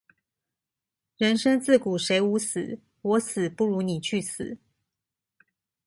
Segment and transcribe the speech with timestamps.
[1.15, 4.57] 人生自古誰無死，我死不如你去死